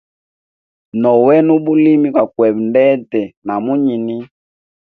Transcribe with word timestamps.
No 1.01 1.11
wena 1.25 1.51
ubulimi 1.57 2.07
kwa 2.13 2.25
kweba 2.33 2.59
ndete 2.69 3.21
na 3.45 3.53
munyini. 3.63 4.17